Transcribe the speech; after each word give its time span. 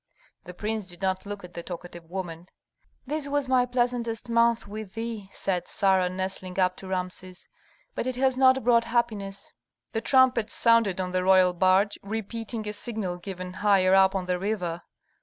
The 0.45 0.55
prince 0.55 0.87
did 0.87 1.03
not 1.03 1.27
look 1.27 1.43
at 1.43 1.53
the 1.53 1.61
talkative 1.61 2.09
woman. 2.09 2.47
"This 3.05 3.27
was 3.27 3.47
my 3.47 3.67
pleasantest 3.67 4.29
month 4.29 4.67
with 4.67 4.95
thee," 4.95 5.29
said 5.31 5.67
Sarah, 5.67 6.09
nestling 6.09 6.57
up 6.57 6.75
to 6.77 6.87
Rameses, 6.87 7.47
"but 7.93 8.07
it 8.07 8.15
has 8.15 8.35
not 8.35 8.63
brought 8.63 8.85
happiness." 8.85 9.53
The 9.91 10.01
trumpets 10.01 10.55
sounded 10.55 10.99
on 10.99 11.11
the 11.11 11.23
royal 11.23 11.53
barge, 11.53 11.99
repeating 12.01 12.67
a 12.67 12.73
signal 12.73 13.17
given 13.17 13.53
higher 13.61 13.93
up 13.93 14.15
on 14.15 14.25
the 14.25 14.39
river. 14.39 14.81